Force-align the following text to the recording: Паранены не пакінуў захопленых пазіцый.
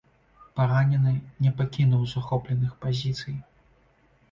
Паранены 0.59 1.13
не 1.43 1.51
пакінуў 1.61 2.09
захопленых 2.15 2.75
пазіцый. 2.89 3.39